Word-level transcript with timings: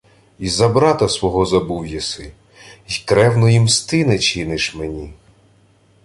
—Й 0.39 0.49
за 0.49 0.69
брата 0.69 1.09
свого 1.09 1.45
забув 1.45 1.87
єси, 1.87 2.31
й 2.87 3.03
кревної 3.05 3.59
мсти 3.59 4.05
не 4.05 4.19
чиниш 4.19 4.75
мені... 4.75 5.13